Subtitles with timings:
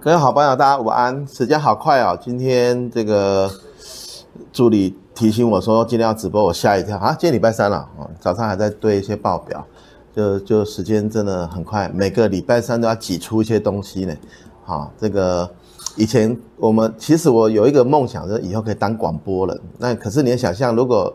[0.00, 1.26] 各位好朋友，大家午安！
[1.26, 3.50] 时间好快哦，今天这个
[4.52, 7.12] 助理提醒我说今天要直播，我吓一跳啊！
[7.18, 7.88] 今天礼拜三了，
[8.20, 9.66] 早上还在对一些报表，
[10.14, 14.14] 就就时间真的很快，每个礼拜三都要挤出一些东西呢。
[14.64, 15.50] 好，这个
[15.96, 19.60] 以前我们其实我有一个梦想，就是以后可以当广播人。
[19.78, 21.14] 那可是你要想象，如果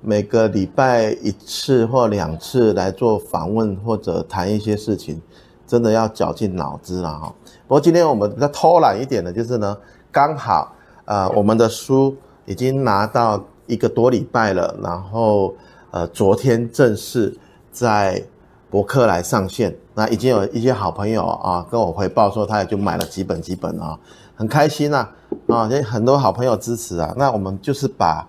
[0.00, 5.20] 每个礼拜一次或两次来做访问或者谈一些事情，
[5.66, 7.34] 真的要绞尽脑汁了哈。
[7.66, 9.76] 不过今天我们比较偷懒一点的，就是呢，
[10.12, 10.72] 刚好
[11.04, 15.52] 呃我们的书已经拿到一个多礼拜了，然后
[15.90, 17.36] 呃昨天正式
[17.72, 18.22] 在
[18.70, 23.98] 博客来上线，那已经有一些好朋友啊跟我回报说，他也就买了几本几本啊，
[24.36, 25.08] 很开心呐
[25.48, 27.12] 啊，也很多好朋友支持啊。
[27.16, 28.28] 那我们就是把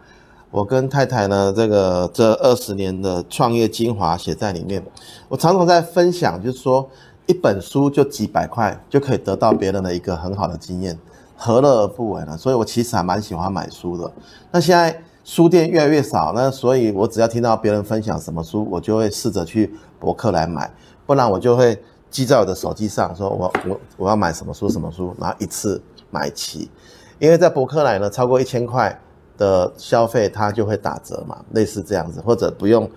[0.49, 4.83] 我跟太太呢这个这二十年的创业精华写在里面。
[5.29, 6.89] 我常常在分享，就是说。
[7.27, 10.97] 一本书就几百块就可以得到别人的一个很好的经验，
[11.35, 12.37] 何乐而不为呢？
[12.37, 14.09] 所以我其实还蛮喜欢买书的。
[14.49, 20.71] 那现在书店越来越少，那所以我只要听到别人分享什么书，我就会试着去博客来买，
[21.05, 21.77] 不然我就会
[22.09, 26.71] 记在我的手机上，说我我我要买什么书什么书，然后一次买齐。
[27.19, 28.97] 因为在博客来呢，超过一千块
[29.37, 32.89] 的消费它就会打折嘛，类似这样子，或者不用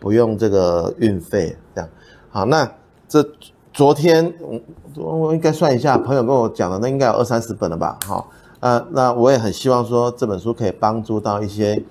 [0.00, 1.90] 不用这个运费这样。
[2.30, 2.66] 好，那
[3.06, 3.22] 这。
[3.74, 4.32] 昨天
[4.94, 7.98] 我我应该算一下，朋友跟我讲的，那应该有二三十本了吧？
[8.06, 8.24] 哈，
[8.60, 11.82] 呃，那我也很希望说这本书可以帮助到一些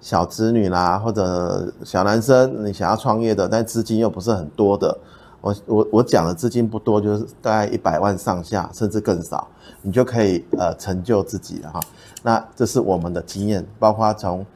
[0.00, 4.96] 小子女啦，或者小男生，你想要创业的，但资金又不是很多的。
[5.40, 9.48] 我我我讲的资金不多，就是大概一百万上下，甚至更少，
[9.82, 11.80] 你就可以呃成就自己了哈。
[12.22, 14.46] 那这是我们的经验，包括从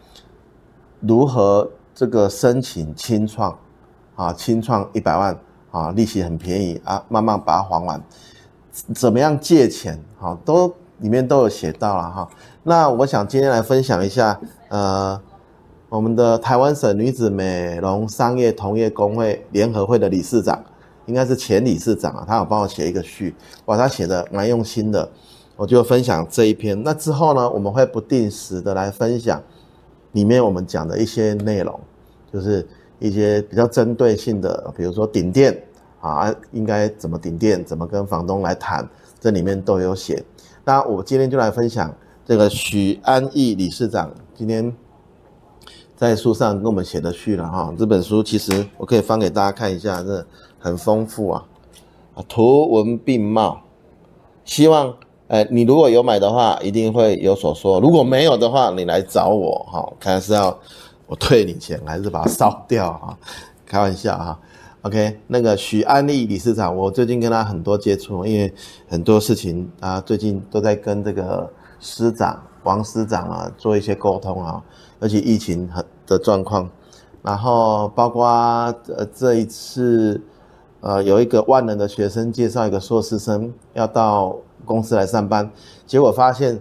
[1.00, 3.58] 如何这个申请清创
[4.14, 5.36] 啊，清创一百万。
[5.76, 8.02] 啊，利息很便宜啊，慢慢把它还完。
[8.94, 10.02] 怎么样借钱？
[10.16, 12.28] 好，都里面都有写到了哈。
[12.62, 15.20] 那我想今天来分享一下，呃，
[15.90, 20.64] 我们的台湾省女子美容商业同业公会联合会的理事长，
[21.04, 23.34] 应该是前理事长啊，他有帮我写一个序，
[23.66, 25.06] 哇，他写的蛮用心的，
[25.56, 26.82] 我就分享这一篇。
[26.82, 29.42] 那之后呢，我们会不定时的来分享
[30.12, 31.78] 里面我们讲的一些内容，
[32.32, 32.66] 就是。
[32.98, 35.62] 一些比较针对性的，比如说顶店
[36.00, 38.88] 啊，应该怎么顶店，怎么跟房东来谈，
[39.20, 40.24] 这里面都有写。
[40.64, 44.74] 那我今天就来分享这个许安逸理事长今天
[45.94, 47.74] 在书上跟我们写的序了哈。
[47.78, 50.26] 这本书其实我可以翻给大家看一下，这
[50.58, 51.44] 很丰富啊，
[52.28, 53.60] 图文并茂。
[54.44, 54.94] 希望
[55.28, 60.58] 哎，你如果有买的话，一定会有所说；如果没有的话，你来找我哈，看是要。
[61.06, 63.16] 我退你钱，还是把它烧掉啊？
[63.64, 64.38] 开玩笑啊
[64.82, 68.52] ！OK，那个许安利理事长，我最近跟他很多接触，因为
[68.88, 71.50] 很多事情啊，最近都在跟这个
[71.80, 74.62] 师长王师长啊做一些沟通啊，
[75.00, 76.70] 而且疫情很的状况，
[77.22, 80.20] 然后包括呃这一次
[80.80, 85.50] 呃有一个万能的学生介绍一个硕士生要到公司来上班，
[85.86, 86.60] 结果发现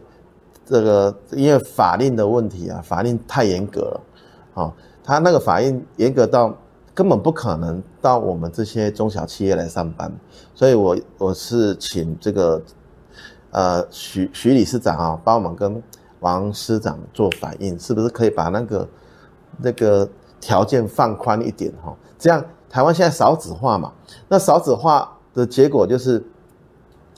[0.65, 4.01] 这个因为法令的问题啊，法令太严格了。
[4.55, 4.73] 哦，
[5.03, 6.55] 他那个法令严格到
[6.93, 10.09] 根本不可能到我们这些中小企业来上班，
[10.53, 12.61] 所以我我是请这个
[13.51, 15.83] 呃许许理事长啊，帮我们跟
[16.21, 18.87] 王师长做反应，是不是可以把那个
[19.57, 21.93] 那个条件放宽一点哈？
[22.17, 23.91] 这样台湾现在少子化嘛，
[24.29, 26.23] 那少子化的结果就是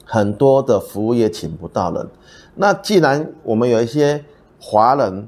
[0.04, 2.10] 很多的服务业请不到人，
[2.56, 4.26] 那既然我们有一些
[4.60, 5.28] 华人。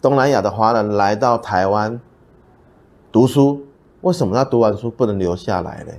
[0.00, 2.00] 东南亚的华人来到台湾
[3.10, 3.64] 读书，
[4.02, 5.92] 为什么他读完书不能留下来呢？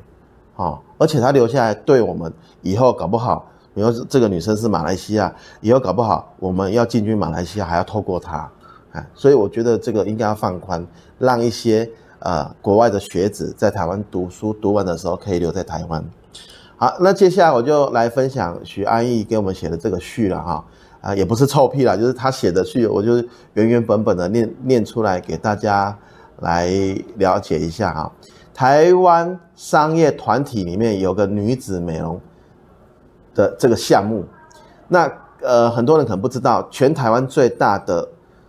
[0.56, 8.50] 哦，而且他留下来对我们以后搞不好，比如说这个女生是马来西亚，以后搞不好我们要进军马来西亚还要透过她，
[8.92, 10.86] 哎，所以我觉得这个应该要放宽，
[11.18, 11.90] 让一些
[12.20, 16.04] 呃国外的学子在台湾读书读完的时候可以留在台湾。
[16.78, 20.64] 好，那接下来我就来分享许安逸给我们写的这个序了哈。
[21.02, 23.16] 啊，也不是臭屁啦，就是他写的序，我就
[23.54, 25.98] 原原本本的念念出来给大家
[26.40, 26.68] 来
[27.16, 28.12] 了解一下哈。
[28.54, 32.20] 台湾商业团体里面有个女子美容
[33.34, 34.26] 的这个项目，
[34.90, 35.10] 那
[35.42, 38.06] 呃很多人可能不知道，全台湾最大的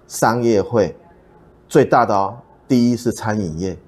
[0.08, 0.96] 商业会，
[1.68, 2.36] 最大的哦，
[2.66, 3.78] 第一是餐饮业，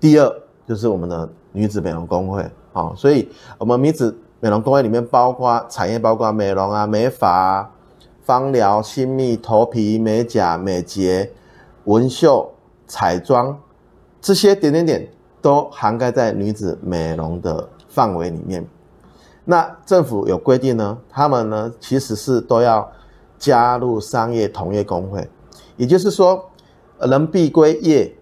[0.00, 0.28] 第二
[0.66, 7.70] 就是我们的女子美容工会啊，所以我们女子美容工会里面包括产业，包括美容啊、美发啊。
[8.22, 11.32] 芳疗、新密、头皮、美甲、美睫、
[11.84, 12.52] 纹绣、
[12.86, 13.60] 彩妆，
[14.20, 15.08] 这些点点点
[15.40, 18.64] 都涵盖在女子美容的范围里面。
[19.44, 22.88] 那政府有规定呢，他们呢其实是都要
[23.38, 25.28] 加入商业同业公会，
[25.76, 26.48] 也就是说，
[27.00, 28.14] 人必归业，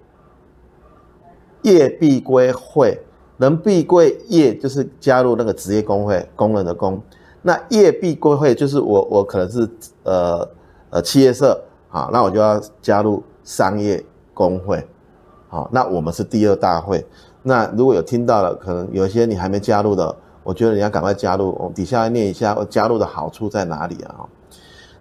[1.60, 2.98] 业必归会，
[3.36, 7.02] 人必归业就是加入那个职业工会，工人的工。
[7.42, 9.68] 那业必归会就是我我可能是
[10.02, 10.48] 呃
[10.90, 14.04] 呃企业社啊，那我就要加入商业
[14.34, 14.86] 公会，
[15.48, 17.04] 好，那我们是第二大会。
[17.42, 21.56] 那如果有听到了，可能有一些你还没加入的，我觉得你要赶快加入。
[21.58, 24.28] 我底下来念一下，我加入的好处在哪里啊？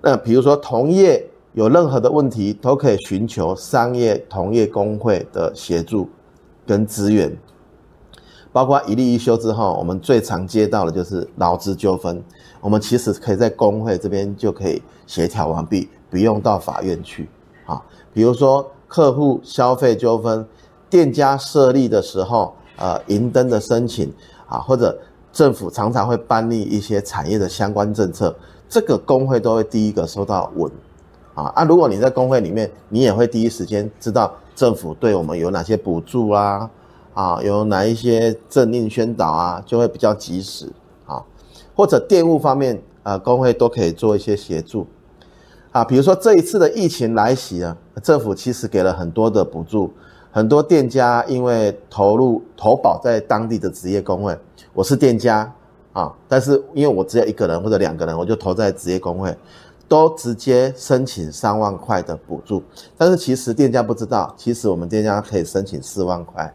[0.02, 6.08] 那比如说同业有任何的问题，都可以寻求商业同业公会的协助
[6.66, 7.38] 跟资源。
[8.51, 12.22] 包括一例一休之后，我们最常接到的就是劳资纠纷，
[12.60, 17.30] 我们其实可以在公会这边就可以协调完毕，不用到法院去
[17.66, 17.81] 啊。
[18.12, 20.46] 比如说客户消费纠纷，
[20.90, 24.12] 店家设立的时候，呃，银灯的申请
[24.48, 24.98] 啊，或者
[25.31, 28.36] 政府常常会颁立一些产业的相关政策，
[28.68, 30.72] 这个公会都会第一个收到文
[31.36, 31.52] 啊。
[31.54, 36.68] 啊，如果你在公会里面，你也会第一时间知道政府对我们有哪些补助啊。
[37.19, 40.71] 啊，有哪一些政令宣导啊，就会比较及时
[41.06, 41.21] 啊，
[41.75, 44.88] 或者电务方面啊，工会都可以做一些协助
[45.74, 45.83] 啊。
[45.83, 49.92] 比如说这一次的疫情来袭啊，政府其实给了很多的补助，
[50.31, 54.39] 很多店家因为投入投保在当地的职业工会，
[54.74, 55.54] 我是店家
[55.92, 59.36] 啊，但是因为我只有一个人或者两个人，我就投在职业工会，
[59.89, 62.63] 都直接申请三万块的补助，
[62.98, 66.54] 但是其实店家不知道，其实我们店家可以申请四万块。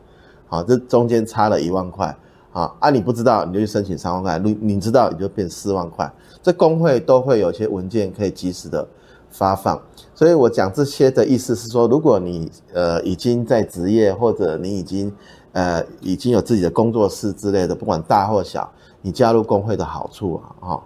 [0.55, 2.17] 啊，这中间差了一万块
[2.53, 2.73] 啊！
[2.79, 6.09] 啊，你不知道你就去申请三万块，你你知道你就变四万块。
[6.41, 8.87] 这工会都会有些文件可以及时的
[9.31, 9.81] 发放，
[10.15, 15.12] 所以我讲这些的意思是说，如果你呃已经在职业，或者你已经
[15.53, 18.71] 呃已经有自己的工作室之类的，不管大或小，
[19.03, 20.83] 你加入工会的好处啊，哈，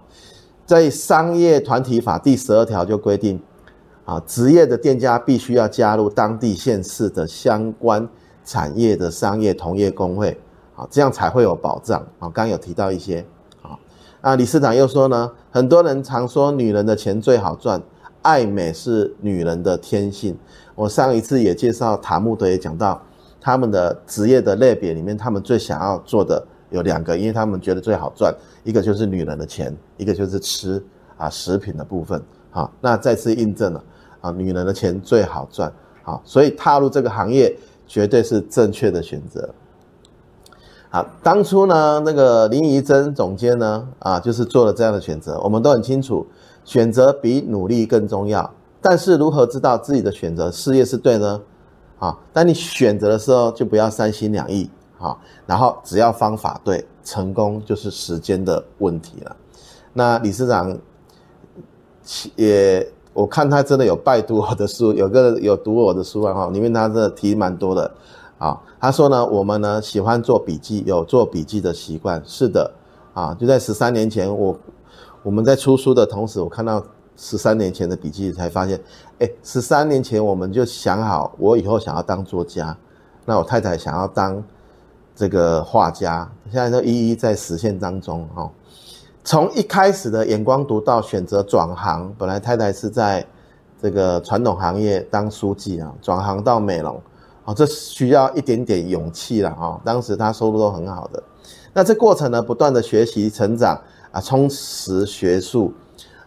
[0.65, 3.39] 在商业团体法第十二条就规定
[4.07, 8.09] 啊，职业的店家必须要加入当地县市的相关。
[8.49, 10.31] 产业的商业同业公会，
[10.75, 12.33] 啊，这样才会有保障啊。
[12.33, 13.23] 刚刚有提到一些，
[13.61, 13.79] 啊，
[14.23, 17.83] 啊，理事长又说呢，很多人常说女人的钱最好赚，
[18.23, 20.35] 爱美是女人的天性。
[20.75, 23.03] 我上一次也介绍塔木德也讲到，
[23.39, 28.35] 他们的职业的类别里面，他们最想要做的有两个，因为他们觉得最好赚，
[28.65, 30.83] 一个就是女人的钱，一个就是吃
[31.19, 32.23] 啊食品的部分。
[32.51, 33.85] 好，那再次印证了
[34.23, 35.71] 啊，女人的钱最好赚。
[36.03, 37.55] 好，所以踏入这个行业。
[37.89, 39.49] 绝对是正确的选择。
[40.91, 45.41] 好，当初呢，那个林怡珍总监呢，啊，就是做了这样的选择。
[45.41, 46.27] 我们都很清楚，
[46.65, 48.55] 选择比努力更重要。
[48.81, 51.41] 但是如何知道自己的选择事业是对呢？
[51.99, 54.71] 啊，当你选择的时候，就不要三心两意。
[54.99, 59.37] 啊，然后只要方法对，成功就是时间的问题了。
[59.95, 60.79] 那理事长
[62.37, 62.87] 也。
[63.19, 67.93] 我看他真的有拜读我的书，有个有读我的书啊哈，里面他这提蛮多的，
[68.39, 72.71] 啊，他说呢，我们呢喜欢做笔记，有做笔记的习惯，是的，
[73.15, 74.57] 啊，就在十三年前，我
[75.25, 76.81] 我们在出书的同时，我看到
[77.17, 78.81] 十三年前的笔记，才发现，
[79.19, 82.77] 哎，十三年前我们就想好，我以后想要当作家，
[83.25, 84.41] 那我太太想要当
[85.17, 88.49] 这个画家，现在都一一在实现当中，哈。
[89.29, 93.23] 从一开始的眼光独到选择转行，本来太太是在
[93.79, 96.99] 这个传统行业当书记啊，转行到美容，
[97.45, 99.79] 啊，这需要一点点勇气了啊。
[99.85, 101.23] 当时他收入都很好的，
[101.75, 103.79] 那这过程呢，不断的学习成长
[104.13, 105.75] 啊，充实学术，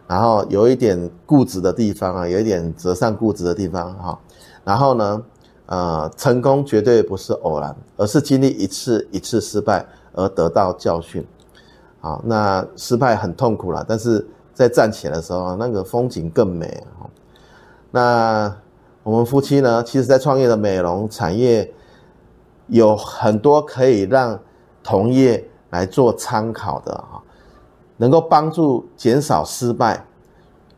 [0.06, 4.16] 然后有一点固执的地方啊，有一点折善固执的地方哈。
[4.62, 5.22] 然后呢，
[5.66, 11.26] 呃，成功绝对不是偶然，而是经历一次一次失败而得到教训。
[12.02, 16.84] 好，那失败很痛苦了，但是在站起来的时候，那个风景更美。
[17.92, 18.52] 那
[19.04, 21.72] 我们夫妻呢，其实在创业的美容产业
[22.66, 24.36] 有很多可以让
[24.82, 27.22] 同业来做参考的啊，
[27.98, 30.04] 能够帮助减少失败，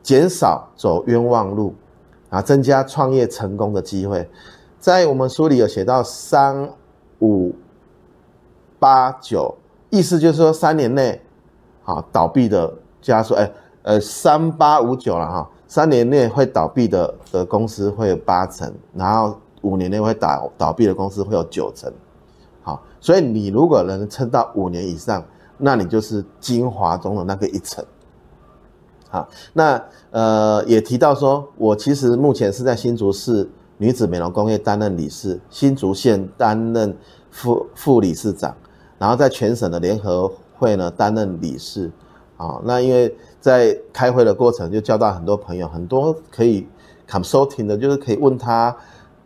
[0.03, 1.75] 减少走冤枉路，
[2.29, 4.29] 啊，增加创业成功的机会。
[4.79, 6.71] 在我们书里有写到三
[7.21, 7.55] 五
[8.79, 9.57] 八九。
[9.95, 11.21] 意思就是说，三年内，
[11.85, 13.49] 啊，倒闭的家数，哎，
[13.83, 21.93] 呃，三八五九了哈，三年内会倒闭的的公司会有八成，然后五年内会倒倒闭的公司会有九成，
[22.61, 25.25] 好，所以你如果能撑到五年以上，
[25.59, 27.85] 那你就是精华中的那个一层，
[29.09, 33.49] 好，那呃也提到说，我其实目前是在新竹市
[33.79, 36.99] 女子美容工业担任理事，新竹县担任
[37.31, 38.53] 副副理事长。
[39.05, 41.91] 然后在全省的联合会呢担任理事，
[42.39, 46.67] 啊，那因为在开会的过程就交到很多朋友，很多可以
[47.07, 48.75] consulting 的，就是可以问他，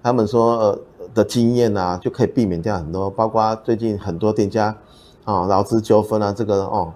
[0.03, 0.79] 他们说呃
[1.15, 4.77] 的经验啊，就可以避免掉很多，包括最近很多店家
[5.23, 6.93] 啊劳资纠纷啊，这个哦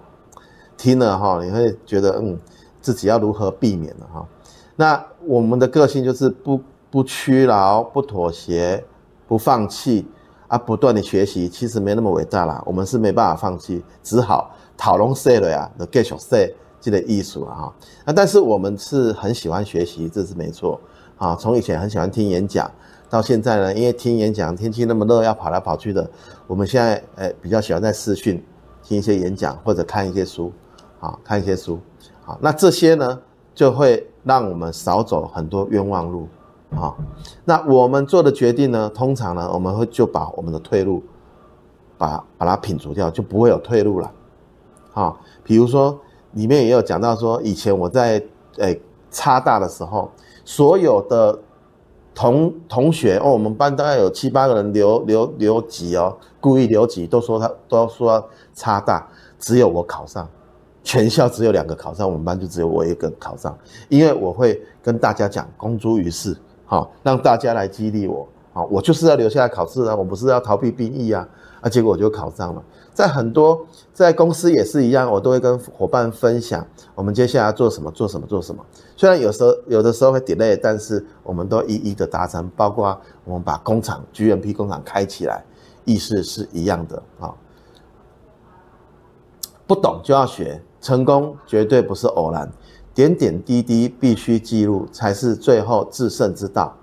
[0.75, 2.37] 听了哈，你会觉得嗯
[2.81, 4.27] 自己要如何避免了哈。
[4.75, 6.59] 那我们的个性就是不
[6.91, 8.83] 不屈劳，不妥协，
[9.25, 10.05] 不放弃
[10.53, 12.61] 啊，不断的学习，其实没那么伟大啦。
[12.63, 17.73] 我们是没办法放弃，只好讨论说了呀，的继续说这个艺术啊哈。
[18.05, 20.79] 那但是我们是很喜欢学习，这是没错
[21.17, 21.35] 啊。
[21.35, 22.69] 从以前很喜欢听演讲，
[23.09, 26.07] 到现在呢，因为听演讲天气那么热，要跑来跑去的，
[26.45, 28.45] 我们现在诶比较喜欢在视讯
[28.83, 30.53] 听一些演讲或者看一些书
[30.99, 31.79] 啊，看一些书。
[32.23, 33.19] 好，那这些呢
[33.55, 34.07] 就会。
[34.25, 36.29] 让我们少走很多冤枉路，
[36.75, 36.93] 啊，
[37.45, 41.03] 那我们做的决定呢，通常呢，我们会就把我们的退路，
[41.97, 44.11] 把把它摒除掉，就不会有退路了，
[44.93, 45.99] 啊，比如说
[46.31, 48.23] 里面也有讲到说，以前我在
[48.57, 50.11] 诶差大的时候，
[50.43, 51.39] 所有的
[52.15, 59.07] 同同学哦，我们班大概有七八个人留留留级哦，故意留级，都说他都说要插大，
[59.39, 60.27] 只有我考上。
[60.85, 66.35] 全校只有两个考上，我们班就只有我一个考上，因为我会跟大家讲公诸于世，
[66.73, 71.29] 好让大家来激励我，好，我就是要留下来考试啊，我不是要逃避兵役啊，
[71.61, 72.63] 啊，结果我就考上了。
[72.91, 73.63] 在很多
[73.93, 76.65] 在公司也是一样，我都会跟伙伴分享
[76.95, 78.65] 我们接下来做什么，做什么，做什么。
[78.97, 85.45] 虽然有时候有的时候会 delay，但是我们都一一的达成，包括我们把工厂 GMP 工厂开起来，
[85.85, 87.31] 意思是一样的啊。
[89.67, 90.59] 不懂就要学。
[90.81, 92.51] 成功绝对不是偶然，
[92.93, 96.75] 点点滴滴必须记录，才是最后制胜之道。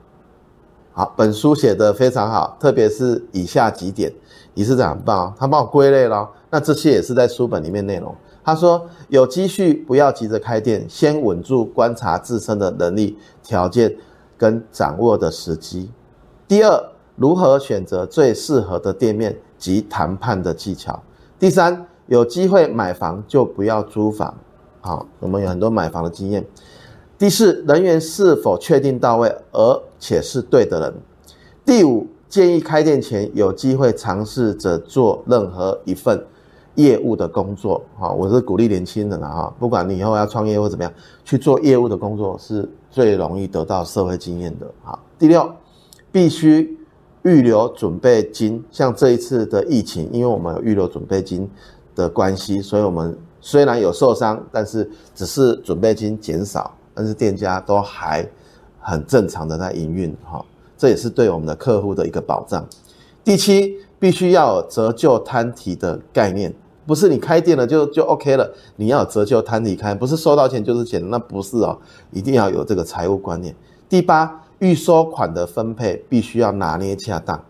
[0.92, 4.12] 好，本书写得非常好，特别是以下几点，
[4.54, 6.28] 理事长很棒，他帮我归类了。
[6.50, 8.14] 那这些也是在书本里面内容。
[8.42, 13.96] 他说，有积蓄不要急着开店，先稳住观察自身的能力条件
[14.36, 15.90] 跟掌握的时机。
[16.48, 21.02] 第二，如何选择最适合的店面及谈判的技巧。
[21.38, 21.86] 第三。
[22.06, 24.34] 有机会买房就不要租房，
[24.80, 26.44] 好，我们有很多买房的经验。
[27.18, 30.94] 第四，人员是否确定到位，而且是对的人。
[31.64, 36.24] 第五，建议开店前有机会尝试着做任何一份
[36.76, 40.92] 业务的工作，好，我是鼓励年轻人的哈，不管你以后要创业或怎么样，
[41.24, 44.66] 去做业务的工作是最容易得到社会经验的。
[44.82, 45.52] 好，第六，
[46.10, 46.78] 必须
[47.22, 51.50] 预留准备金，像这一次的疫情，因为我们有预留准备金。
[51.96, 58.28] 的关系，所以我们虽然有受伤，但是只是准备金减少，但是店家都还
[58.78, 60.44] 很正常的在营运，哈，
[60.76, 62.62] 这也是对我们的客户的一个保障。
[63.24, 66.52] 第七，必须要有折旧摊提的概念，
[66.86, 71.78] 不是你开店了就就 OK 了，你要折旧摊提开，不是收到钱就是钱，那不是哦，
[72.10, 73.54] 一定要有这个财务观念。
[73.88, 77.42] 第八，预收款的分配必须要拿捏恰当，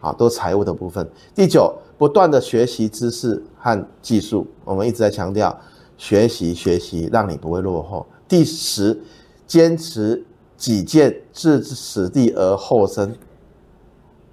[0.00, 1.06] 好，都财务的部分。
[1.34, 1.74] 第九。
[1.98, 5.58] 不断的学习知识和技术，我们一直在强调
[5.96, 8.06] 学习学习，让你不会落后。
[8.28, 9.02] 第十，
[9.48, 10.24] 坚持
[10.56, 13.12] 己见，置之死地而后生。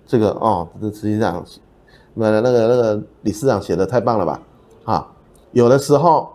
[0.05, 1.43] 这个哦，这实际上，
[2.13, 4.39] 那个那个那个理事长写的太棒了吧？
[4.83, 5.07] 啊，
[5.51, 6.29] 有的时候，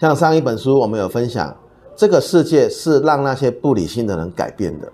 [0.00, 1.56] 像上一本书我们有分享，
[1.94, 4.90] 这个世界是让那些不理性的人改变的，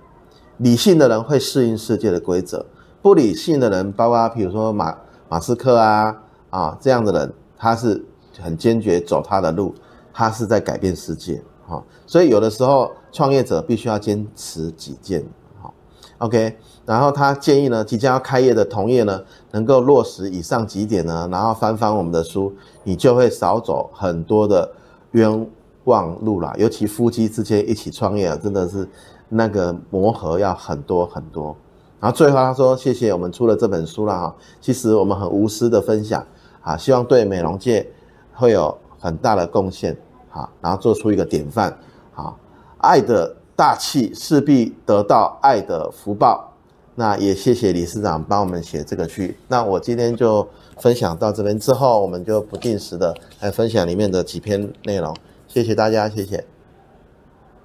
[0.58, 2.66] 理性的人会适应世界的规则，
[3.00, 4.94] 不理性的人，包括比如说马。
[5.34, 6.16] 马斯克啊
[6.50, 8.00] 啊这样的人，他是
[8.40, 9.74] 很坚决走他的路，
[10.12, 11.82] 他是在改变世界啊。
[12.06, 15.24] 所以有的时候创业者必须要坚持己见。
[15.60, 15.74] 好
[16.18, 16.56] ，OK。
[16.86, 24.70] 然后他建议呢，即将要开业的同业呢，能够落实以上几点呢，然后翻翻我们的书，你就会少走很多的
[25.10, 25.44] 冤
[25.82, 26.54] 枉路啦。
[26.56, 28.88] 尤其夫妻之间一起创业啊，真的是
[29.28, 31.56] 那个磨合要很多很多。
[32.04, 36.23] 然后最后他说：“谢谢我们出了这本书了哈，其实我们很无私的分享
[36.61, 37.90] 啊，希望对美容界
[38.34, 39.96] 会有很大的贡献
[40.30, 41.75] 啊，然后做出一个典范
[42.14, 42.37] 啊，
[42.76, 46.52] 爱的大气势必得到爱的福报。
[46.94, 49.38] 那也谢谢理事长帮我们写这个序。
[49.49, 50.46] 那我今天就
[50.76, 55.16] 分享到这边之后，我们就不定时的来分享里面的几篇内容。
[55.49, 56.44] 谢谢大家，谢谢。”